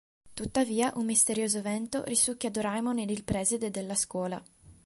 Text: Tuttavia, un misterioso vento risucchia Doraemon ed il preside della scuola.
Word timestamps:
Tuttavia, 0.33 0.91
un 0.95 1.05
misterioso 1.05 1.61
vento 1.61 2.03
risucchia 2.05 2.49
Doraemon 2.49 2.97
ed 2.97 3.11
il 3.11 3.23
preside 3.23 3.69
della 3.69 3.93
scuola. 3.93 4.43